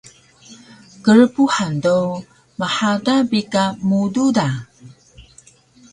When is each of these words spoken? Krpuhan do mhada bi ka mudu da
Krpuhan 1.05 1.73
do 1.83 1.97
mhada 2.59 3.15
bi 3.31 3.41
ka 3.53 3.63
mudu 3.89 4.25
da 4.37 4.47